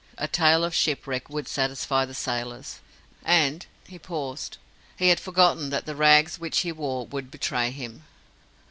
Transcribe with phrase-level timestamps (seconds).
[0.17, 2.79] A tale of shipwreck would satisfy the sailors,
[3.23, 4.57] and he paused
[4.97, 8.03] he had forgotten that the rags which he wore would betray him.